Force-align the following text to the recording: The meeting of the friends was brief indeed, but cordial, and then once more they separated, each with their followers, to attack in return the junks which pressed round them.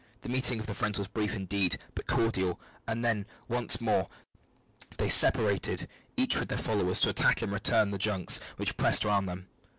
The 0.21 0.29
meeting 0.29 0.59
of 0.59 0.65
the 0.65 0.73
friends 0.73 0.97
was 0.97 1.07
brief 1.07 1.35
indeed, 1.35 1.77
but 1.93 2.07
cordial, 2.07 2.59
and 2.87 3.05
then 3.05 3.27
once 3.47 3.79
more 3.79 4.07
they 4.97 5.09
separated, 5.09 5.87
each 6.17 6.39
with 6.39 6.49
their 6.49 6.57
followers, 6.57 7.01
to 7.01 7.09
attack 7.09 7.43
in 7.43 7.51
return 7.51 7.91
the 7.91 7.99
junks 7.99 8.39
which 8.57 8.77
pressed 8.77 9.05
round 9.05 9.29
them. 9.29 9.47